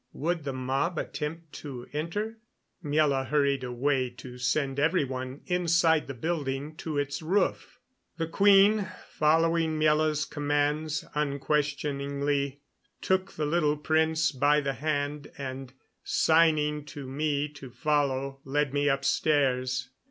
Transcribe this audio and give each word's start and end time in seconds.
Would 0.13 0.45
the 0.45 0.51
mob 0.51 0.97
attempt 0.97 1.53
to 1.61 1.85
enter? 1.93 2.39
Miela 2.83 3.27
hurried 3.27 3.63
away 3.63 4.09
to 4.09 4.39
send 4.39 4.79
every 4.79 5.03
one 5.03 5.41
inside 5.45 6.07
the 6.07 6.15
building 6.15 6.75
to 6.77 6.97
its 6.97 7.21
roof. 7.21 7.79
The 8.17 8.25
queen, 8.25 8.89
following 9.11 9.79
Miela's 9.79 10.25
commands 10.25 11.05
unquestioningly, 11.13 12.61
took 12.99 13.33
the 13.33 13.45
little 13.45 13.77
prince 13.77 14.31
by 14.31 14.59
the 14.59 14.73
hand 14.73 15.31
and, 15.37 15.71
signing 16.03 16.83
to 16.85 17.05
me 17.05 17.47
to 17.49 17.69
follow, 17.69 18.39
led 18.43 18.73
me 18.73 18.89
upstairs. 18.89 19.91